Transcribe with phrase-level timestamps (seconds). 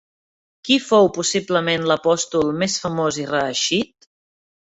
[0.67, 4.09] Qui fou possiblement l'apòstol més famós i reeixit?